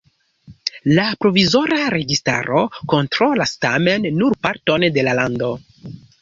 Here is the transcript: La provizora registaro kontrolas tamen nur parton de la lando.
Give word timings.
La 0.99 1.03
provizora 1.25 1.77
registaro 1.95 2.63
kontrolas 2.95 3.53
tamen 3.67 4.09
nur 4.23 4.37
parton 4.49 4.89
de 4.97 5.07
la 5.11 5.15
lando. 5.23 5.53